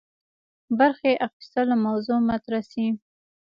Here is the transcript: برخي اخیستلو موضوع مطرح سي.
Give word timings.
برخي 0.79 1.11
اخیستلو 1.27 1.75
موضوع 1.85 2.19
مطرح 2.29 2.61
سي. 2.71 2.85